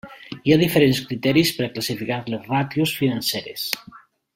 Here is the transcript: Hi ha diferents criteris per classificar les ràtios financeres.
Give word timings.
Hi 0.35 0.53
ha 0.53 0.57
diferents 0.61 1.01
criteris 1.11 1.53
per 1.59 1.69
classificar 1.77 2.19
les 2.35 2.51
ràtios 2.57 2.99
financeres. 3.03 3.71